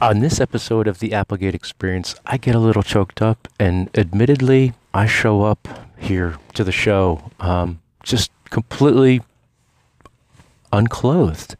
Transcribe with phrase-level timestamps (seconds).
[0.00, 4.72] On this episode of the Applegate Experience, I get a little choked up, and admittedly,
[4.94, 9.20] I show up here to the show um, just completely
[10.72, 11.54] unclothed,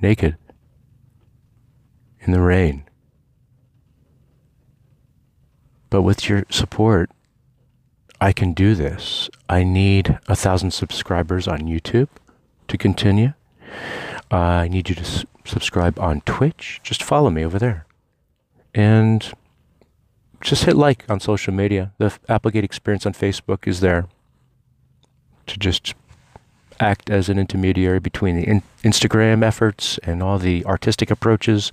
[0.00, 0.38] naked,
[2.20, 2.84] in the rain.
[5.90, 7.10] But with your support,
[8.18, 9.28] I can do this.
[9.46, 12.08] I need a thousand subscribers on YouTube
[12.68, 13.34] to continue.
[14.30, 16.80] Uh, I need you to subscribe on Twitch.
[16.82, 17.86] Just follow me over there.
[18.74, 19.32] And
[20.40, 21.92] just hit like on social media.
[21.98, 24.06] The Applegate Experience on Facebook is there
[25.46, 25.94] to just
[26.80, 31.70] act as an intermediary between the in- Instagram efforts and all the artistic approaches.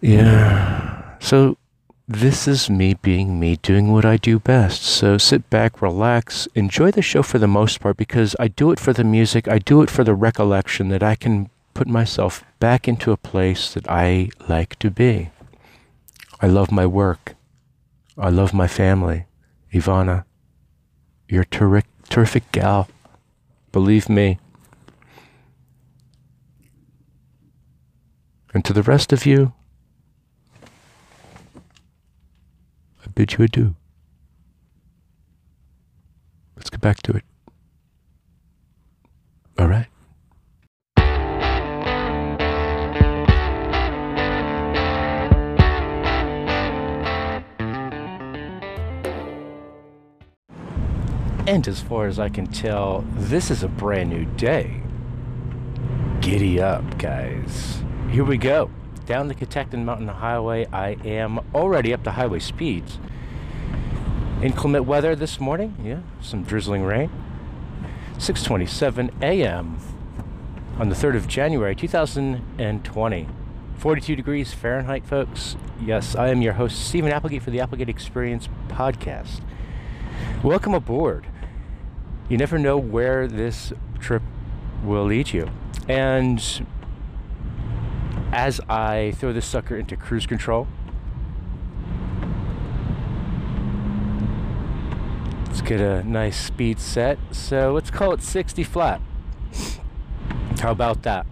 [0.00, 1.18] Yeah.
[1.20, 1.58] So
[2.08, 4.82] this is me being me, doing what I do best.
[4.82, 8.80] So sit back, relax, enjoy the show for the most part because I do it
[8.80, 12.88] for the music, I do it for the recollection that I can put myself back
[12.88, 15.30] into a place that I like to be.
[16.40, 17.34] I love my work.
[18.16, 19.26] I love my family.
[19.72, 20.24] Ivana,
[21.28, 22.88] you're a terrific, terrific gal.
[23.70, 24.38] Believe me.
[28.54, 29.52] And to the rest of you,
[33.04, 33.74] I bid you adieu.
[36.56, 37.24] Let's get back to it.
[39.58, 39.88] All right.
[51.48, 54.80] And as far as I can tell, this is a brand new day.
[56.20, 57.82] Giddy up, guys.
[58.12, 58.70] Here we go.
[59.08, 62.98] Down the Catoctin Mountain Highway, I am already up to highway speeds.
[64.42, 67.10] Inclement weather this morning, yeah, some drizzling rain.
[68.18, 69.78] 6:27 a.m.
[70.78, 73.28] on the 3rd of January 2020.
[73.78, 75.56] 42 degrees Fahrenheit, folks.
[75.80, 79.40] Yes, I am your host Steven Applegate for the Applegate Experience podcast.
[80.42, 81.26] Welcome aboard.
[82.28, 84.22] You never know where this trip
[84.84, 85.48] will lead you.
[85.88, 86.66] And
[88.32, 90.66] as I throw this sucker into cruise control,
[95.46, 97.18] let's get a nice speed set.
[97.30, 99.00] So let's call it 60 flat.
[100.60, 101.26] How about that?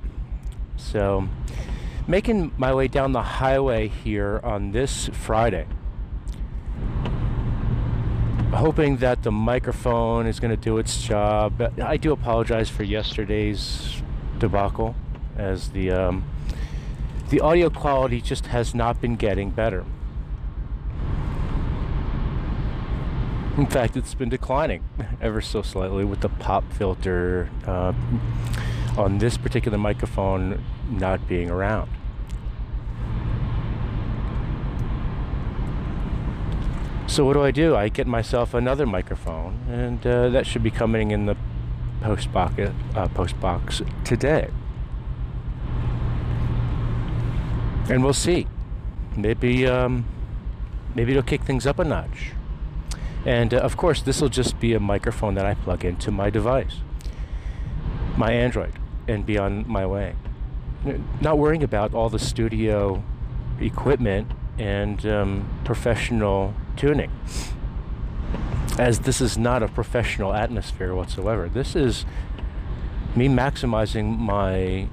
[0.77, 1.29] So,
[2.07, 5.67] making my way down the highway here on this Friday
[8.57, 11.73] hoping that the microphone is going to do its job.
[11.83, 14.03] I do apologize for yesterday's
[14.39, 14.95] debacle,
[15.37, 16.25] as the um,
[17.29, 19.85] the audio quality just has not been getting better.
[23.57, 24.85] In fact, it's been declining
[25.21, 27.93] ever so slightly with the pop filter uh,
[28.97, 31.91] on this particular microphone not being around.
[37.09, 37.75] So what do I do?
[37.75, 41.37] I get myself another microphone, and uh, that should be coming in the
[42.03, 42.61] post box,
[42.95, 44.51] uh, post box today.
[47.89, 48.47] And we'll see.
[49.17, 50.05] Maybe, um,
[50.95, 52.33] maybe it'll kick things up a notch.
[53.25, 56.31] And uh, of course, this will just be a microphone that I plug into my
[56.31, 56.77] device,
[58.17, 58.75] my Android,
[59.09, 60.15] and be on my way.
[61.21, 63.03] Not worrying about all the studio
[63.61, 67.11] equipment and um, professional tuning.
[68.79, 71.49] As this is not a professional atmosphere whatsoever.
[71.49, 72.05] This is
[73.15, 74.89] me maximizing my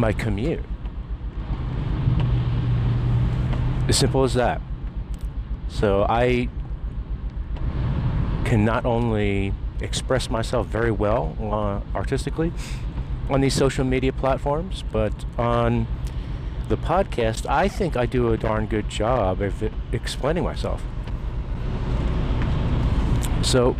[0.00, 0.64] my commute.
[3.88, 4.60] As simple as that.
[5.68, 6.48] So I
[8.44, 12.52] can not only express myself very well uh, artistically
[13.28, 15.86] on these social media platforms, but on
[16.68, 20.82] the podcast, I think I do a darn good job of explaining myself.
[23.42, 23.72] So,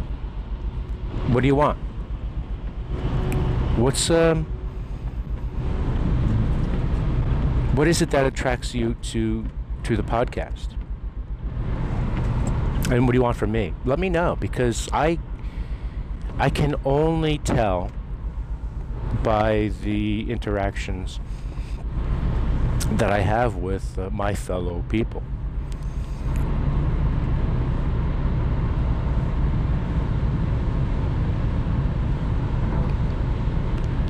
[1.28, 1.78] what do you want?
[3.76, 4.47] What's um
[7.74, 9.46] what is it that attracts you to
[9.84, 10.74] to the podcast?
[12.90, 13.72] And what do you want from me?
[13.84, 15.18] Let me know because I
[16.38, 17.92] I can only tell
[19.22, 21.20] by the interactions
[22.92, 25.22] that I have with uh, my fellow people.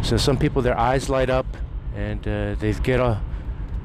[0.03, 1.47] So some people, their eyes light up
[1.95, 3.21] and uh, they get a,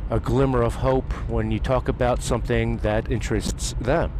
[0.09, 4.11] a glimmer of hope when you talk about something that interests them.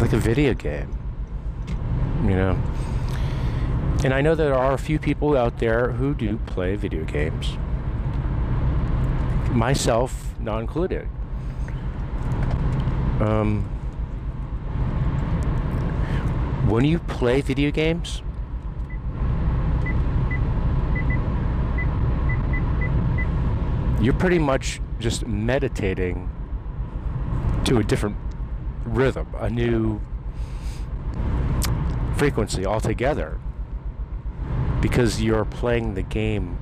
[0.00, 0.98] Like a video game,
[2.24, 2.58] you know.
[4.04, 7.56] And I know there are a few people out there who do play video games,
[9.50, 11.08] myself not included.
[13.20, 13.62] Um,
[16.66, 18.22] when you play video games,
[24.02, 26.28] you're pretty much just meditating
[27.64, 28.16] to a different
[28.84, 30.00] rhythm, a new
[32.16, 33.38] frequency altogether
[34.80, 36.58] because you're playing the game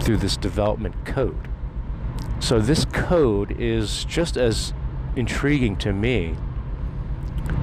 [0.00, 1.48] through this development code.
[2.38, 4.72] So this code is just as
[5.16, 6.36] intriguing to me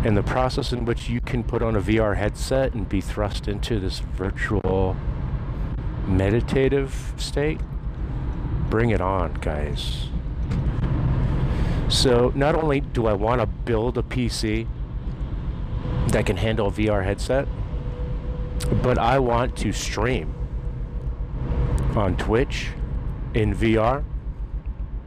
[0.03, 3.47] and the process in which you can put on a VR headset and be thrust
[3.47, 4.97] into this virtual
[6.07, 7.59] meditative state.
[8.69, 10.07] Bring it on, guys.
[11.89, 14.67] So not only do I want to build a PC
[16.07, 17.47] that can handle a VR headset,
[18.81, 20.33] but I want to stream
[21.95, 22.69] on Twitch
[23.33, 24.03] in VR.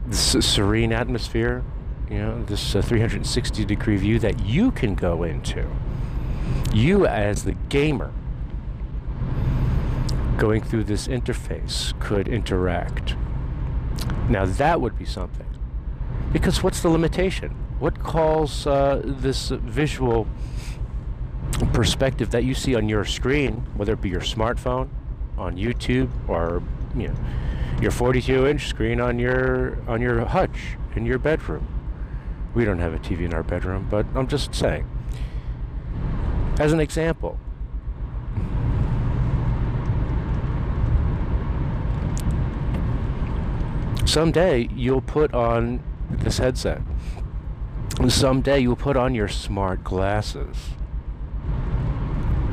[0.05, 1.63] This serene atmosphere,
[2.09, 5.67] you know, this uh, 360 degree view that you can go into.
[6.73, 8.13] You, as the gamer,
[10.37, 13.15] going through this interface, could interact.
[14.29, 15.47] Now, that would be something.
[16.31, 17.49] Because what's the limitation?
[17.79, 20.27] What calls uh, this visual
[21.73, 24.89] perspective that you see on your screen, whether it be your smartphone,
[25.37, 26.61] on YouTube, or
[26.95, 27.15] you know,
[27.81, 31.67] your 42-inch screen on your on your hutch in your bedroom.
[32.53, 34.89] We don't have a TV in our bedroom, but I'm just saying.
[36.59, 37.39] As an example,
[44.17, 45.79] someday you'll put on
[46.09, 46.81] this headset.
[48.07, 50.69] Someday you'll put on your smart glasses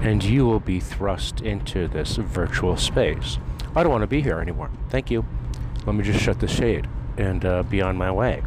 [0.03, 3.39] and you will be thrust into this virtual space.
[3.75, 4.71] I don't want to be here anymore.
[4.91, 5.25] Thank you.
[5.87, 8.43] Let me just shut the shade and uh, be on my way.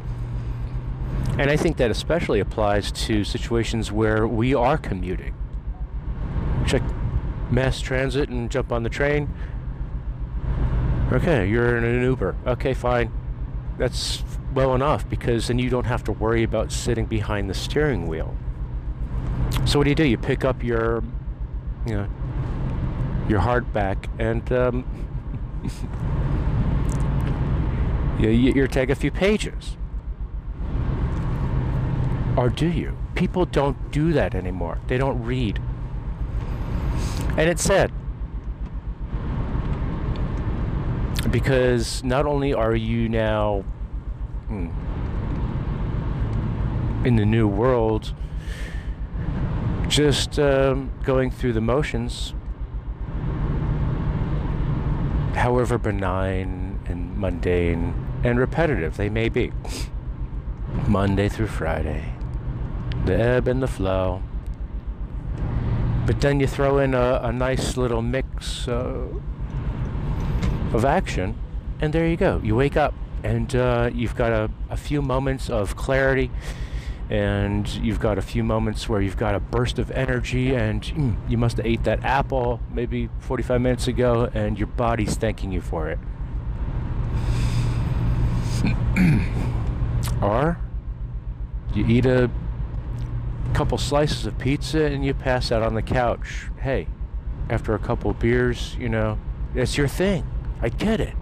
[1.40, 5.34] And I think that especially applies to situations where we are commuting.
[6.68, 6.84] Check
[7.50, 9.34] mass transit and jump on the train.
[11.12, 12.36] Okay, you're in an Uber.
[12.46, 13.12] Okay, fine.
[13.78, 14.24] That's
[14.54, 18.36] well enough because then you don't have to worry about sitting behind the steering wheel.
[19.66, 20.06] So what do you do?
[20.06, 21.04] You pick up your
[21.88, 22.08] you know,
[23.30, 24.86] your hardback and um,
[28.20, 29.78] you, you take a few pages.
[32.36, 32.96] Or do you?
[33.16, 34.80] People don't do that anymore.
[34.88, 35.60] They don't read.
[37.38, 37.87] And it's sad.
[41.38, 43.64] Because not only are you now
[44.50, 44.72] in
[47.16, 48.12] the new world,
[49.88, 52.34] just um, going through the motions,
[55.36, 57.94] however benign and mundane
[58.24, 59.52] and repetitive they may be.
[60.88, 62.16] Monday through Friday,
[63.06, 64.24] the ebb and the flow.
[66.08, 69.06] But then you throw in a, a nice little mix uh,
[70.74, 71.36] of action,
[71.80, 72.42] and there you go.
[72.44, 72.94] You wake up,
[73.24, 76.32] and uh, you've got a, a few moments of clarity
[77.10, 81.16] and you've got a few moments where you've got a burst of energy and mm,
[81.30, 85.62] you must have ate that apple maybe 45 minutes ago and your body's thanking you
[85.62, 86.00] for it.
[90.20, 90.58] Or
[91.76, 92.32] you eat a
[93.54, 96.48] couple slices of pizza and you pass out on the couch.
[96.60, 96.88] Hey
[97.50, 99.18] after a couple beers you know
[99.56, 100.28] it's your thing
[100.62, 101.14] i get it.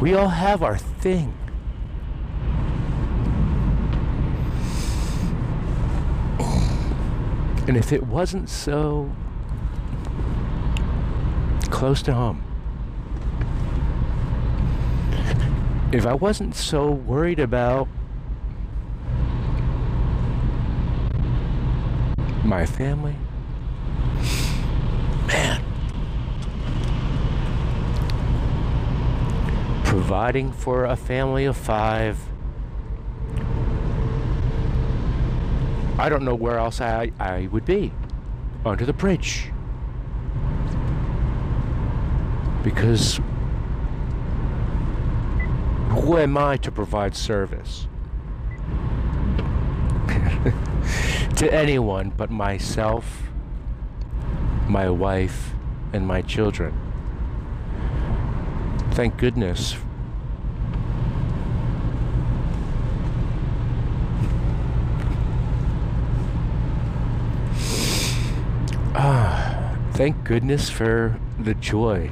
[0.00, 1.34] We all have our thing.
[7.66, 9.10] And if it wasn't so
[11.70, 12.42] close to home,
[15.92, 17.88] if I wasn't so worried about
[22.44, 23.16] my family,
[25.26, 25.62] man,
[30.10, 32.18] providing for a family of five
[36.00, 37.92] I don't know where else I, I would be.
[38.64, 39.52] Under the bridge.
[42.64, 43.20] Because
[45.90, 47.86] who am I to provide service?
[51.36, 53.30] to anyone but myself,
[54.66, 55.54] my wife,
[55.92, 56.74] and my children.
[58.90, 59.76] Thank goodness
[69.02, 72.10] Ah, thank goodness for the joy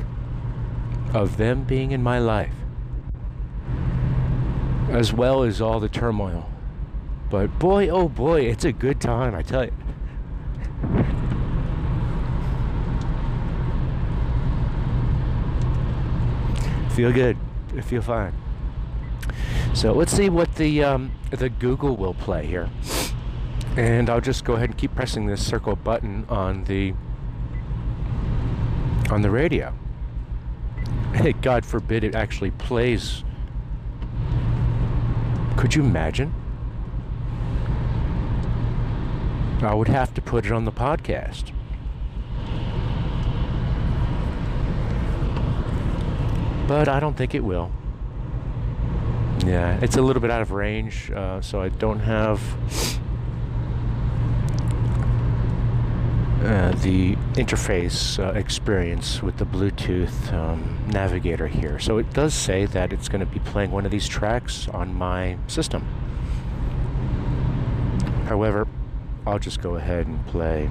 [1.15, 2.53] of them being in my life,
[4.91, 6.51] as well as all the turmoil.
[7.31, 9.73] But boy, oh boy, it's a good time, I tell you.
[16.91, 17.39] Feel good.
[17.75, 18.35] I feel fine.
[19.73, 22.69] So let's see what the um, the Google will play here.
[23.79, 26.93] And I'll just go ahead and keep pressing this circle button on the
[29.11, 29.75] on the radio.
[31.15, 33.25] Hey, God forbid it actually plays.
[35.57, 36.33] Could you imagine?
[39.63, 41.53] I would have to put it on the podcast.
[46.69, 47.73] But I don't think it will.
[49.45, 52.41] Yeah, it's a little bit out of range, uh, so I don't have
[56.43, 61.79] uh, the interface uh, experience with the Bluetooth um, navigator here.
[61.79, 64.95] So it does say that it's going to be playing one of these tracks on
[64.95, 65.83] my system.
[68.27, 68.69] However,
[69.27, 70.71] I'll just go ahead and play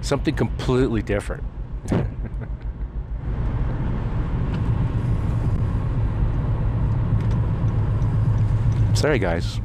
[0.00, 1.44] something completely different.
[8.94, 9.60] Sorry, guys.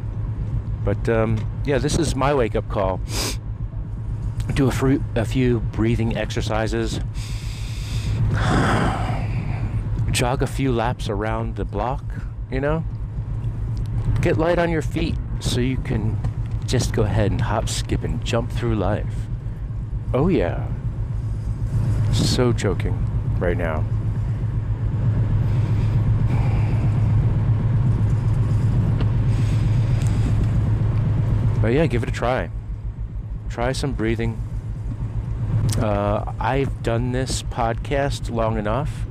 [0.84, 3.00] But um, yeah, this is my wake up call.
[4.54, 7.00] Do a, fr- a few breathing exercises,
[10.12, 12.04] jog a few laps around the block,
[12.52, 12.84] you know?
[14.22, 16.20] Get light on your feet so you can
[16.66, 19.14] just go ahead and hop, skip, and jump through life.
[20.14, 20.68] Oh, yeah.
[22.14, 22.98] So joking
[23.40, 23.84] right now.
[31.64, 32.50] But yeah, give it a try.
[33.50, 34.38] Try some breathing.
[35.78, 39.06] Uh, I've done this podcast long enough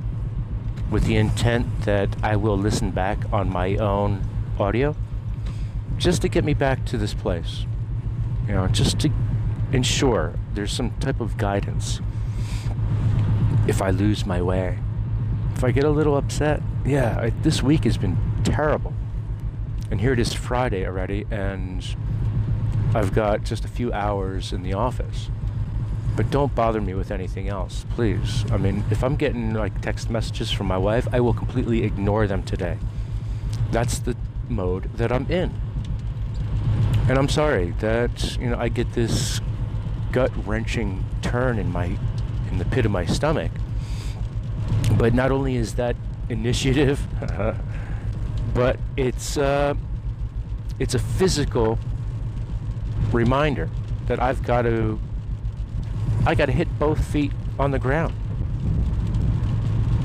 [0.91, 4.21] with the intent that I will listen back on my own
[4.59, 4.95] audio
[5.97, 7.65] just to get me back to this place.
[8.45, 9.09] You know, just to
[9.71, 12.01] ensure there's some type of guidance.
[13.65, 14.77] If I lose my way,
[15.55, 18.93] if I get a little upset, yeah, I, this week has been terrible.
[19.89, 21.83] And here it is Friday already, and
[22.95, 25.29] I've got just a few hours in the office.
[26.15, 28.45] But don't bother me with anything else, please.
[28.51, 32.27] I mean, if I'm getting like text messages from my wife, I will completely ignore
[32.27, 32.77] them today.
[33.71, 34.15] That's the
[34.47, 35.51] mode that I'm in.
[37.09, 39.41] And I'm sorry that, you know, I get this
[40.11, 41.97] gut-wrenching turn in my
[42.51, 43.51] in the pit of my stomach.
[44.97, 45.95] But not only is that
[46.29, 47.07] initiative,
[48.53, 49.73] but it's uh,
[50.77, 51.79] it's a physical
[53.13, 53.69] reminder
[54.07, 54.99] that I've got to
[56.25, 58.13] I got to hit both feet on the ground.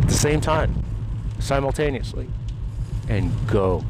[0.03, 0.85] At the same time
[1.39, 2.29] simultaneously
[3.09, 3.85] and go.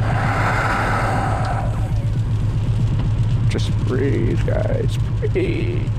[3.50, 5.90] Just breathe guys breathe.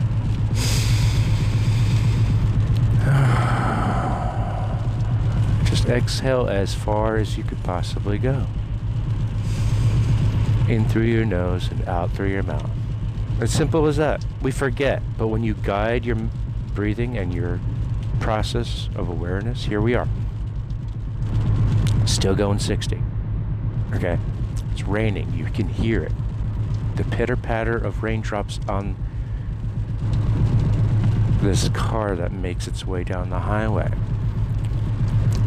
[5.66, 8.48] Just exhale as far as you could possibly go
[10.72, 12.70] in through your nose and out through your mouth.
[13.42, 14.26] As simple as that.
[14.42, 16.16] We forget, but when you guide your
[16.74, 17.60] breathing and your
[18.22, 20.08] process of awareness, here we are.
[22.06, 23.02] Still going 60.
[23.94, 24.18] Okay?
[24.72, 25.34] It's raining.
[25.34, 26.14] You can hear it.
[26.96, 28.96] The pitter patter of raindrops on
[31.42, 33.92] this car that makes its way down the highway.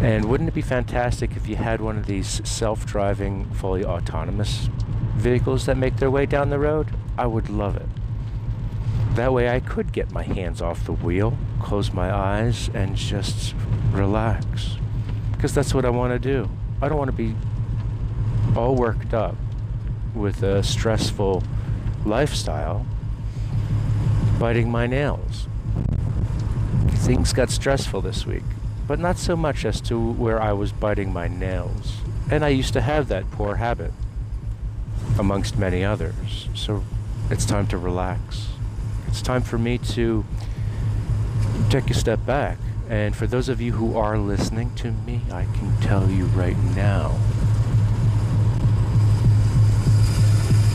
[0.02, 4.68] And wouldn't it be fantastic if you had one of these self driving, fully autonomous
[5.14, 7.88] vehicles that make their way down the road, I would love it.
[9.14, 13.54] That way I could get my hands off the wheel, close my eyes, and just
[13.92, 14.76] relax.
[15.32, 16.50] Because that's what I want to do.
[16.82, 17.34] I don't want to be
[18.56, 19.36] all worked up
[20.14, 21.44] with a stressful
[22.04, 22.84] lifestyle,
[24.38, 25.46] biting my nails.
[26.88, 28.42] Things got stressful this week,
[28.88, 31.98] but not so much as to where I was biting my nails.
[32.30, 33.92] And I used to have that poor habit
[35.18, 36.48] amongst many others.
[36.54, 36.84] So
[37.30, 38.48] it's time to relax.
[39.08, 40.24] It's time for me to
[41.70, 42.58] take a step back.
[42.88, 46.58] And for those of you who are listening to me, I can tell you right
[46.76, 47.16] now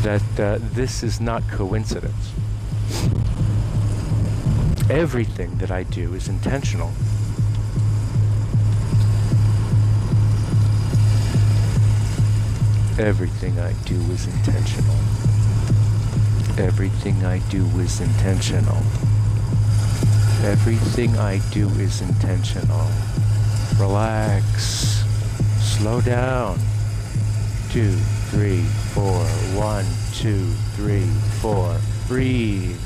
[0.01, 2.31] that uh, this is not coincidence.
[4.89, 6.91] Everything that I do is intentional.
[12.99, 14.95] Everything I do is intentional.
[16.57, 18.75] Everything I do is intentional.
[20.43, 22.85] Everything I do is intentional.
[23.79, 25.05] Relax.
[25.61, 26.59] Slow down.
[27.71, 27.93] Two,
[28.31, 28.63] three,
[28.93, 29.23] four.
[29.55, 31.07] One, two, three,
[31.39, 31.77] four.
[32.09, 32.77] Breathe.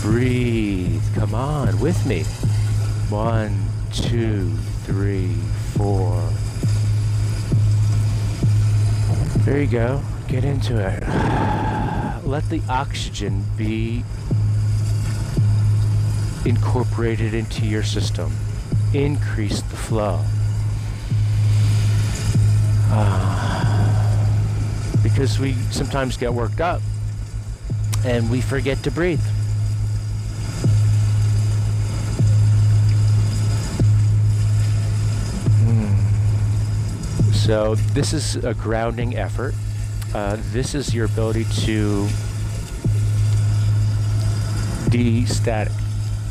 [0.00, 1.00] Breathe.
[1.14, 2.24] Come on, with me.
[3.08, 5.34] One, two, three,
[5.76, 6.28] four.
[9.44, 10.02] There you go.
[10.28, 11.02] Get into it.
[12.24, 14.04] Let the oxygen be
[16.44, 18.32] incorporated into your system.
[18.94, 20.20] Increase the flow.
[22.90, 23.42] Uh,
[25.02, 26.80] because we sometimes get worked up
[28.04, 29.20] and we forget to breathe.
[37.52, 39.54] So this is a grounding effort.
[40.14, 42.08] Uh, this is your ability to
[44.88, 45.70] de-static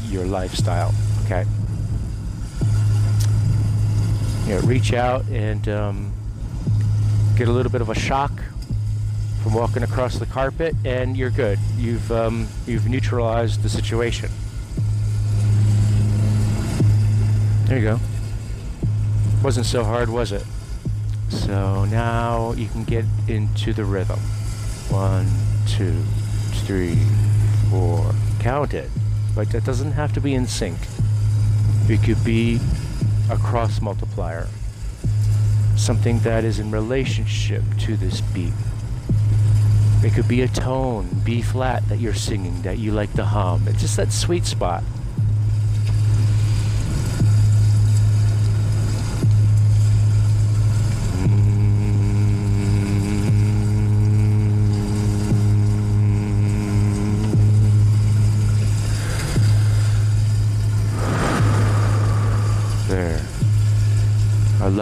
[0.08, 0.92] your lifestyle.
[1.25, 1.46] Okay.
[4.48, 6.12] You know, reach out and um,
[7.36, 8.32] get a little bit of a shock
[9.44, 11.60] from walking across the carpet, and you're good.
[11.78, 14.32] You've um, you've neutralized the situation.
[17.66, 18.00] There you go.
[19.44, 20.44] Wasn't so hard, was it?
[21.31, 24.19] So now you can get into the rhythm.
[24.89, 25.27] One,
[25.65, 26.03] two,
[26.65, 27.00] three,
[27.69, 28.13] four.
[28.39, 28.89] Count it.
[29.33, 30.77] But that doesn't have to be in sync.
[31.88, 32.59] It could be
[33.29, 34.47] a cross multiplier.
[35.77, 38.53] Something that is in relationship to this beat.
[40.03, 43.63] It could be a tone, B flat, that you're singing that you like to hum.
[43.67, 44.83] It's just that sweet spot.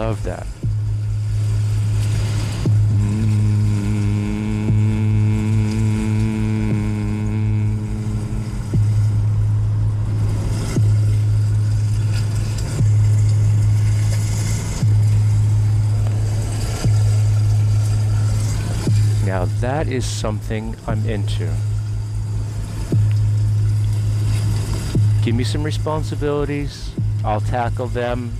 [0.00, 0.46] Love that.
[19.26, 21.54] Now that is something I'm into.
[25.22, 26.90] Give me some responsibilities.
[27.22, 28.32] I'll tackle them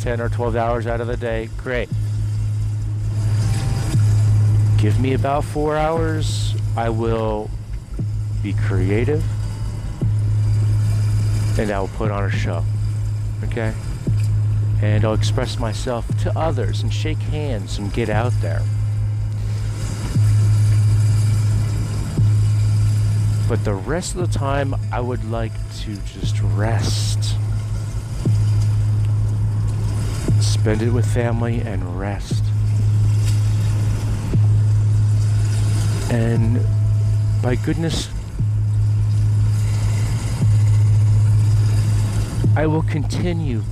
[0.00, 1.88] 10 or 12 hours out of the day, great.
[4.78, 6.54] Give me about four hours.
[6.76, 7.50] I will
[8.42, 9.24] be creative
[11.58, 12.64] and I will put on a show.
[13.44, 13.74] Okay?
[14.80, 18.62] And I'll express myself to others and shake hands and get out there.
[23.48, 27.37] But the rest of the time, I would like to just rest.
[30.68, 32.44] Spend it with family and rest.
[36.10, 36.60] And
[37.42, 38.10] by goodness,
[42.54, 43.62] I will continue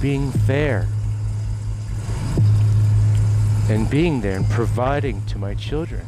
[0.00, 0.88] being fair
[3.68, 6.06] and being there and providing to my children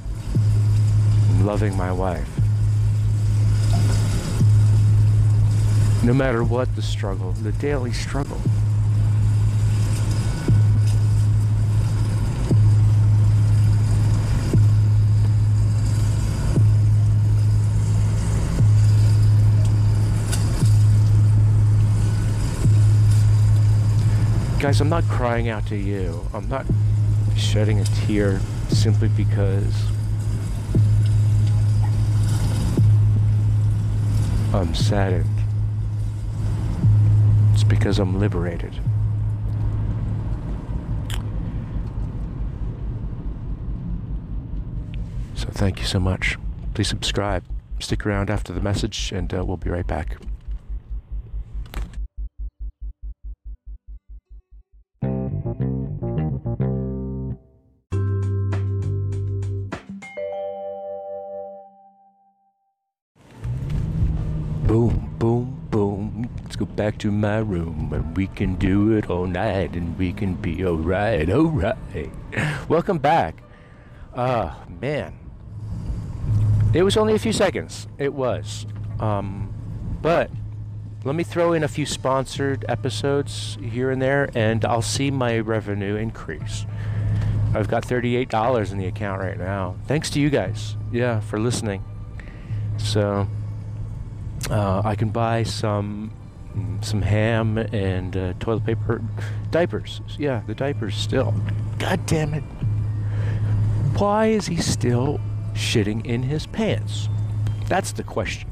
[1.29, 2.27] and loving my wife.
[6.03, 8.41] No matter what the struggle, the daily struggle.
[24.69, 26.29] Guys, I'm not crying out to you.
[26.35, 26.67] I'm not
[27.35, 29.75] shedding a tear simply because
[34.53, 35.25] I'm saddened.
[37.55, 38.75] It's because I'm liberated.
[45.35, 46.37] So thank you so much.
[46.75, 47.43] Please subscribe.
[47.81, 50.19] Stick around after the message, and uh, we'll be right back.
[66.79, 70.65] Back to my room and we can do it all night and we can be
[70.65, 71.77] alright, alright.
[72.69, 73.43] Welcome back.
[74.15, 75.19] Ah, uh, man.
[76.73, 77.89] It was only a few seconds.
[77.99, 78.65] It was.
[79.01, 79.53] Um,
[80.01, 80.31] but
[81.05, 85.41] let me throw in a few sponsored episodes here and there, and I'll see my
[85.41, 86.65] revenue increase.
[87.55, 89.75] I've got $38 in the account right now.
[89.87, 91.85] Thanks to you guys, yeah, for listening.
[92.79, 93.27] So
[94.51, 96.13] uh, I can buy some
[96.81, 99.03] some ham and uh, toilet paper,
[99.51, 100.01] diapers.
[100.19, 101.35] Yeah, the diapers still.
[101.79, 102.43] God damn it!
[103.97, 105.21] Why is he still
[105.55, 107.09] shitting in his pants?
[107.67, 108.49] That's the question.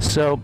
[0.00, 0.40] So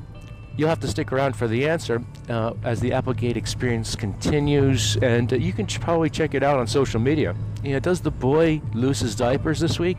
[0.56, 5.32] you'll have to stick around for the answer uh, as the Applegate experience continues, and
[5.32, 7.34] uh, you can ch- probably check it out on social media.
[7.62, 9.98] You know, does the boy lose his diapers this week?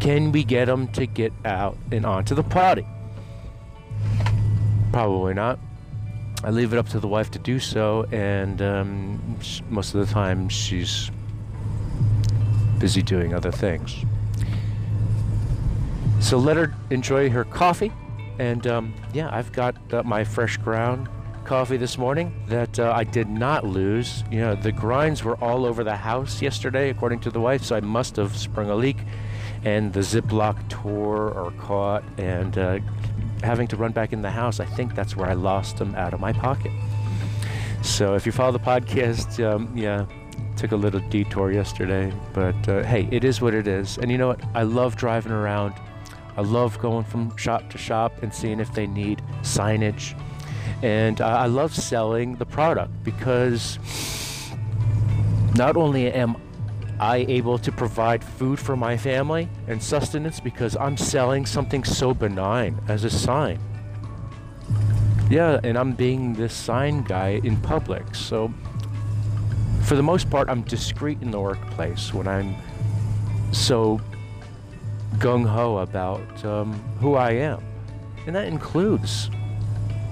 [0.00, 2.86] Can we get him to get out and onto the potty?
[4.92, 5.58] Probably not.
[6.44, 10.12] I leave it up to the wife to do so, and um, most of the
[10.12, 11.10] time she's
[12.78, 14.04] busy doing other things.
[16.20, 17.92] So let her enjoy her coffee.
[18.38, 21.08] And um, yeah, I've got uh, my fresh ground
[21.44, 24.24] coffee this morning that uh, I did not lose.
[24.30, 27.76] You know, the grinds were all over the house yesterday, according to the wife, so
[27.76, 28.98] I must have sprung a leak.
[29.64, 32.78] And the Ziploc tore or caught, and uh,
[33.42, 36.14] having to run back in the house, I think that's where I lost them out
[36.14, 36.72] of my pocket.
[37.82, 40.06] So if you follow the podcast, um, yeah,
[40.56, 43.98] took a little detour yesterday, but uh, hey, it is what it is.
[43.98, 44.40] And you know what?
[44.54, 45.74] I love driving around.
[46.36, 50.18] I love going from shop to shop and seeing if they need signage.
[50.82, 53.78] And uh, I love selling the product because
[55.54, 56.36] not only am
[56.98, 62.14] I able to provide food for my family and sustenance because I'm selling something so
[62.14, 63.58] benign as a sign.
[65.28, 68.14] Yeah, and I'm being this sign guy in public.
[68.14, 68.52] So
[69.82, 72.54] for the most part, I'm discreet in the workplace when I'm
[73.52, 74.00] so
[75.18, 77.62] gung ho about um, who I am.
[78.26, 79.30] And that includes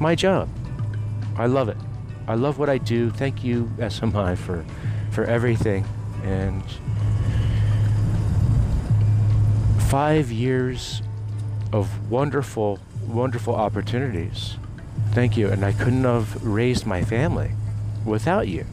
[0.01, 0.49] my job.
[1.37, 1.77] I love it.
[2.29, 3.11] I love what I do.
[3.11, 4.65] Thank you, SMI, for,
[5.11, 5.85] for everything.
[6.25, 6.65] And
[9.89, 11.03] five years
[11.73, 14.57] of wonderful, wonderful opportunities.
[15.13, 15.49] Thank you.
[15.49, 17.53] And I couldn't have raised my family
[18.05, 18.67] without you.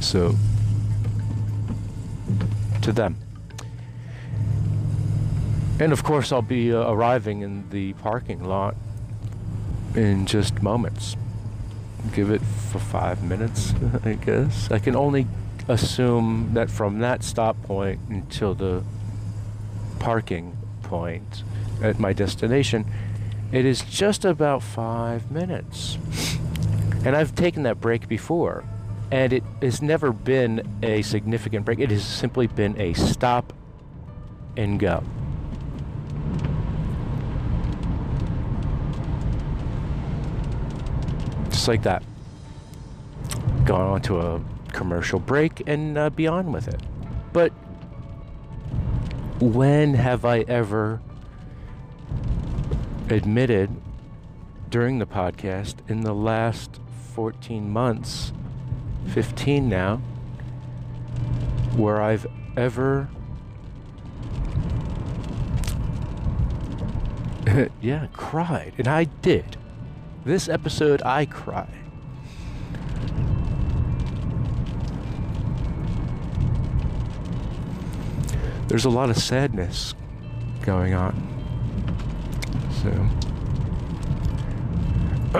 [0.00, 0.36] So,
[2.82, 3.16] to them.
[5.80, 8.76] And of course, I'll be uh, arriving in the parking lot
[9.94, 11.16] in just moments.
[12.12, 13.72] Give it for five minutes,
[14.04, 14.70] I guess.
[14.70, 15.26] I can only
[15.68, 18.82] assume that from that stop point until the
[20.00, 21.44] parking point
[21.80, 22.84] at my destination,
[23.52, 25.98] it is just about five minutes.
[27.04, 28.64] And I've taken that break before,
[29.10, 31.78] and it has never been a significant break.
[31.78, 33.52] It has simply been a stop
[34.56, 35.02] and go.
[41.62, 42.02] Just like that.
[43.64, 46.82] Going on to a commercial break and uh, be on with it.
[47.32, 47.50] But
[49.38, 51.00] when have I ever
[53.08, 53.70] admitted
[54.70, 56.80] during the podcast in the last
[57.14, 58.32] 14 months,
[59.14, 59.98] 15 now,
[61.76, 63.08] where I've ever.
[67.80, 68.72] yeah, cried.
[68.78, 69.58] And I did.
[70.24, 71.66] This episode, I cry.
[78.68, 79.94] There's a lot of sadness
[80.62, 81.28] going on.
[82.82, 82.90] So.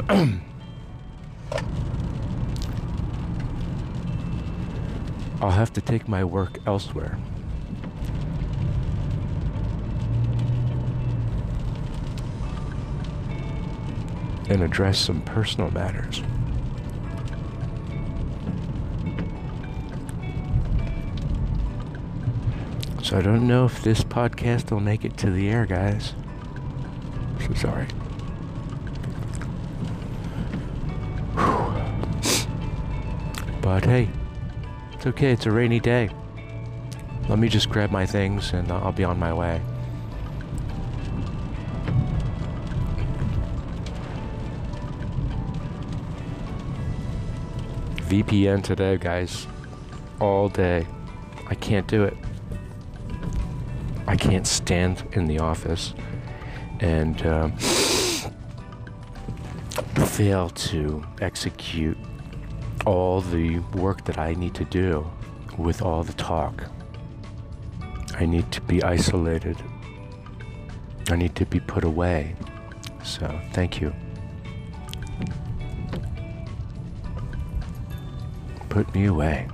[5.40, 7.18] I'll have to take my work elsewhere.
[14.52, 16.22] And address some personal matters.
[23.02, 26.12] So I don't know if this podcast will make it to the air, guys.
[27.40, 27.86] So sorry.
[33.62, 34.10] But hey,
[34.92, 36.10] it's okay, it's a rainy day.
[37.30, 39.62] Let me just grab my things and I'll be on my way.
[48.12, 49.46] VPN today, guys.
[50.20, 50.86] All day.
[51.48, 52.14] I can't do it.
[54.06, 55.94] I can't stand in the office
[56.80, 57.56] and um,
[59.96, 61.96] fail to execute
[62.84, 65.10] all the work that I need to do
[65.56, 66.64] with all the talk.
[68.16, 69.56] I need to be isolated.
[71.08, 72.36] I need to be put away.
[73.02, 73.94] So, thank you.
[78.72, 79.46] Put me away.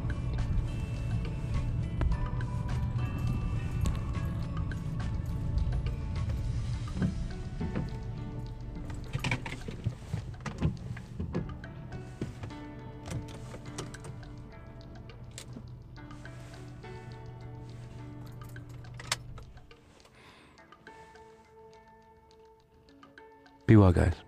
[23.67, 24.28] Be well, guys.